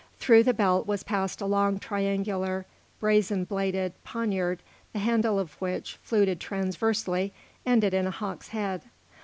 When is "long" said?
1.45-1.77